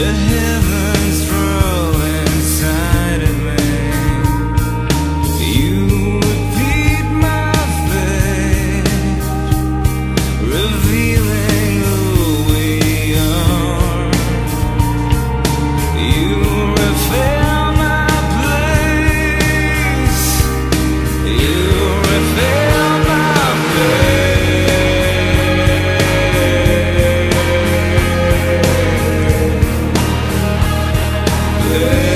[0.00, 0.27] Ahead
[31.68, 32.07] day.